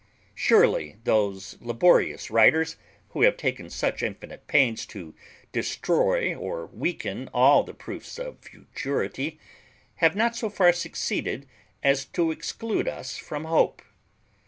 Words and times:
Surely 0.33 0.95
those 1.03 1.57
laborious 1.61 2.31
writers, 2.31 2.75
who 3.09 3.21
have 3.21 3.37
taken 3.37 3.69
such 3.69 4.01
infinite 4.01 4.47
pains 4.47 4.83
to 4.87 5.13
destroy 5.51 6.33
or 6.33 6.65
weaken 6.65 7.29
all 7.35 7.61
the 7.61 7.75
proofs 7.75 8.17
of 8.17 8.39
futurity, 8.39 9.39
have 9.97 10.15
not 10.15 10.35
so 10.35 10.49
far 10.49 10.73
succeeded 10.73 11.47
as 11.83 12.03
to 12.05 12.31
exclude 12.31 12.87
us 12.87 13.15
from 13.17 13.45
hope. 13.45 13.83